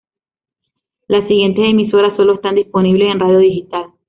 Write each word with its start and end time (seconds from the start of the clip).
Las 1.07 1.27
siguientes 1.27 1.63
emisoras 1.63 2.17
solo 2.17 2.33
están 2.33 2.55
disponibles 2.55 3.07
en 3.11 3.19
radio 3.19 3.37
digital. 3.37 3.91